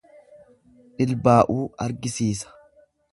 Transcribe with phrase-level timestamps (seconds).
[1.01, 2.57] Dhilbaa'uu argisiisa.